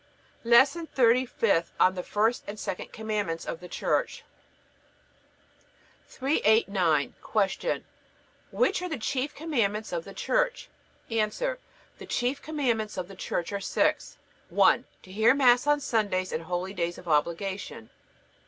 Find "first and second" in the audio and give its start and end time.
2.01-2.91